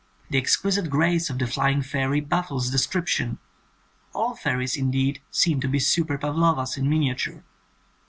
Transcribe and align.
The 0.31 0.39
ex 0.39 0.57
quisite 0.59 0.89
grace 0.89 1.29
of 1.29 1.37
the 1.37 1.45
flying 1.45 1.83
fairy 1.83 2.21
baffles 2.21 2.71
de 2.71 2.77
scription— 2.79 3.37
all 4.15 4.35
fairies, 4.35 4.75
indeed, 4.75 5.21
seem 5.29 5.61
to 5.61 5.67
be 5.67 5.77
super 5.77 6.17
Pavlovas 6.17 6.75
in 6.75 6.89
miniature. 6.89 7.43